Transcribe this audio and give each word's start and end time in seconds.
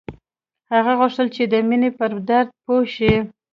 هغه 0.73 0.91
غوښتل 0.99 1.27
چې 1.35 1.43
د 1.51 1.53
مینې 1.67 1.89
پر 1.97 2.11
درد 2.29 2.49
پوه 2.65 2.83
شي 2.95 3.13